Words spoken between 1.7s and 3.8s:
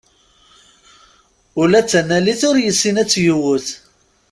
d tanalit ur yessin ad tt-yewwet.